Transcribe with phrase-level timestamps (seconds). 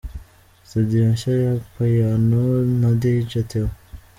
[0.67, 2.43] Studio nshya ya Piano
[2.79, 3.69] na Dj Theo.